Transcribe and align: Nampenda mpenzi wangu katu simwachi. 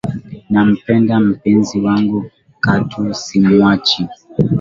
Nampenda 0.49 1.15
mpenzi 1.29 1.79
wangu 1.81 2.31
katu 2.63 3.13
simwachi. 3.13 4.07